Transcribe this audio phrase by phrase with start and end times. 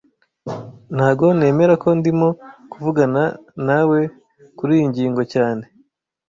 [0.95, 2.27] Ntago nemera ko ndimo
[2.71, 3.23] kuvugana
[3.65, 3.99] nawe
[4.57, 5.63] kuriyi ngingo cyane